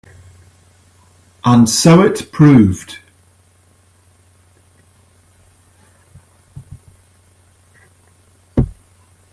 And 1.45 1.69
so 1.69 2.01
it 2.01 2.31
proved. 2.31 2.97